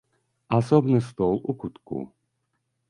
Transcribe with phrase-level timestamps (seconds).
[0.59, 2.05] Асобны стол у кутку.